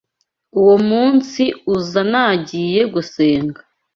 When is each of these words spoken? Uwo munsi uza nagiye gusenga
Uwo 0.59 0.75
munsi 0.89 1.43
uza 1.75 2.01
nagiye 2.11 2.81
gusenga 2.93 3.59